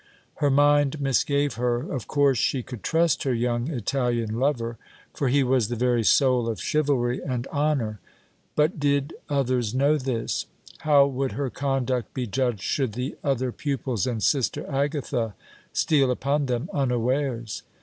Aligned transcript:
Her 0.37 0.49
mind 0.49 0.99
misgave 0.99 1.53
her. 1.57 1.81
Of 1.93 2.07
course 2.07 2.39
she 2.39 2.63
could 2.63 2.81
trust 2.81 3.21
her 3.21 3.35
young 3.35 3.69
Italian 3.69 4.39
lover, 4.39 4.79
for 5.13 5.27
he 5.27 5.43
was 5.43 5.67
the 5.67 5.75
very 5.75 6.03
soul 6.03 6.49
of 6.49 6.59
chivalry 6.59 7.21
and 7.23 7.45
honor. 7.51 7.99
But 8.55 8.79
did 8.79 9.13
others 9.29 9.75
know 9.75 9.99
this? 9.99 10.47
How 10.79 11.05
would 11.05 11.33
her 11.33 11.51
conduct 11.51 12.15
be 12.15 12.25
judged 12.25 12.63
should 12.63 12.93
the 12.93 13.15
other 13.23 13.51
pupils 13.51 14.07
and 14.07 14.23
Sister 14.23 14.65
Agatha 14.67 15.35
steal 15.71 16.09
upon 16.09 16.47
them 16.47 16.67
unawares? 16.73 17.61